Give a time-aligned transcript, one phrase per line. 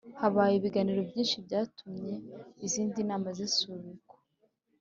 [0.19, 2.13] Habaye ibiganiro byinshi byatumye
[2.65, 4.15] izindi nama zisubikwa